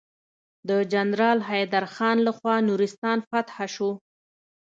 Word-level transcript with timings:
د 0.69 0.71
جنرال 0.93 1.39
حيدر 1.49 1.83
خان 1.95 2.17
لخوا 2.27 2.55
نورستان 2.67 3.17
فتحه 3.29 3.67
شو. 3.75 3.89